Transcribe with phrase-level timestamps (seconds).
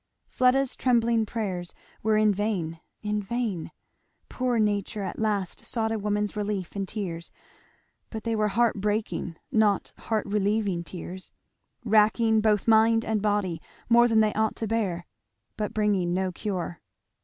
[0.29, 3.69] Fleda's trembling prayers were in vain, in vain.
[4.29, 7.29] Poor nature at last sought a woman's relief in tears
[8.09, 11.31] but they were heart breaking, not heart relieving tears
[11.85, 15.05] racking both mind and body more than they ought to bear,
[15.55, 16.81] but bringing no cure.